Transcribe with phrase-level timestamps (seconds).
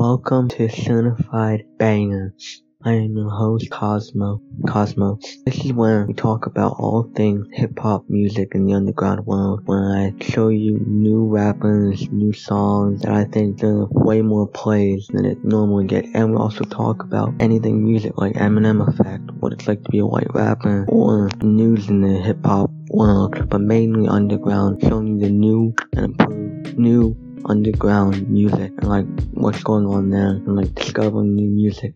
[0.00, 2.34] Welcome to Certified Banger.
[2.82, 4.40] I am your host Cosmo.
[4.66, 5.18] Cosmo.
[5.44, 9.60] This is where we talk about all things hip hop music in the underground world.
[9.66, 15.06] Where I show you new rappers, new songs that I think deserve way more plays
[15.12, 16.06] than it normally get.
[16.14, 19.98] And we also talk about anything music like Eminem effect, what it's like to be
[19.98, 25.18] a white rapper, or news in the hip hop world, but mainly underground, showing you
[25.18, 30.74] the new and improved new underground music and like what's going on there and like
[30.74, 31.88] discovering new music.